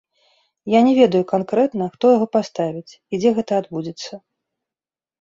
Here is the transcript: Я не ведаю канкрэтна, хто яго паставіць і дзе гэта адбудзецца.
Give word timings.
Я 0.73 0.79
не 0.87 0.93
ведаю 0.99 1.21
канкрэтна, 1.33 1.85
хто 1.97 2.05
яго 2.15 2.27
паставіць 2.39 2.91
і 2.99 3.15
дзе 3.23 3.37
гэта 3.39 3.51
адбудзецца. 3.67 4.13